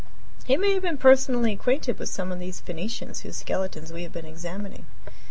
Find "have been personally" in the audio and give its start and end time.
0.73-1.53